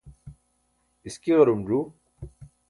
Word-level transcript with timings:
iski 1.07 1.31
ġarum 1.37 1.61
ẓu. 1.67 1.81